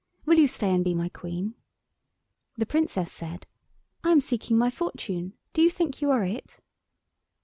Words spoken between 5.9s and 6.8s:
you are it?"